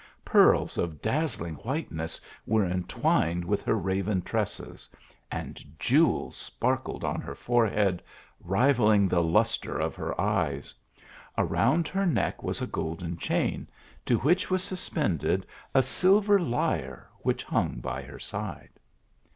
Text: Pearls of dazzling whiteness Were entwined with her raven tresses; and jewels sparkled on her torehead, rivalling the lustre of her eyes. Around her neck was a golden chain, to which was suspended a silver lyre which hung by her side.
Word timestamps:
Pearls 0.25 0.79
of 0.79 0.99
dazzling 0.99 1.53
whiteness 1.57 2.19
Were 2.47 2.65
entwined 2.65 3.45
with 3.45 3.63
her 3.65 3.75
raven 3.77 4.23
tresses; 4.23 4.89
and 5.31 5.63
jewels 5.77 6.35
sparkled 6.35 7.03
on 7.03 7.21
her 7.21 7.35
torehead, 7.35 7.99
rivalling 8.39 9.07
the 9.07 9.21
lustre 9.21 9.77
of 9.77 9.95
her 9.97 10.19
eyes. 10.19 10.73
Around 11.37 11.87
her 11.87 12.07
neck 12.07 12.41
was 12.41 12.63
a 12.63 12.65
golden 12.65 13.15
chain, 13.15 13.67
to 14.05 14.17
which 14.17 14.49
was 14.49 14.63
suspended 14.63 15.45
a 15.75 15.83
silver 15.83 16.39
lyre 16.39 17.07
which 17.19 17.43
hung 17.43 17.75
by 17.79 18.01
her 18.01 18.17
side. 18.17 18.71